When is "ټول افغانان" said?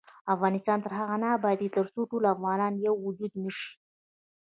2.11-2.73